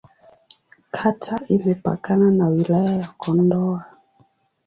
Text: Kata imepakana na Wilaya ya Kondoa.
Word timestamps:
Kata 0.95 1.35
imepakana 1.47 2.27
na 2.37 2.45
Wilaya 2.53 2.91
ya 3.01 3.07
Kondoa. 3.19 3.81